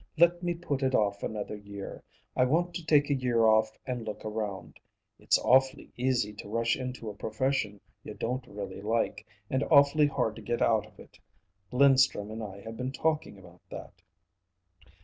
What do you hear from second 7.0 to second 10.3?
a profession you don't really like, and awfully